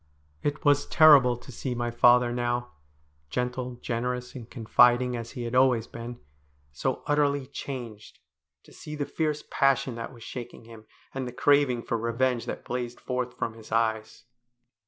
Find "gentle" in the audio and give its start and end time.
3.29-3.75